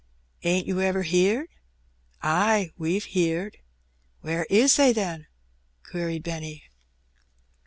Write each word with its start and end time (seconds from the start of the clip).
"Ain't 0.41 0.65
you 0.65 0.81
ever 0.81 1.03
heerd?" 1.03 1.49
"Ay, 2.23 2.71
we've 2.75 3.03
heerd." 3.05 3.57
"Where 4.21 4.47
is 4.49 4.77
they, 4.77 4.91
then?" 4.93 5.27
queried 5.83 6.23
Benny. 6.23 6.63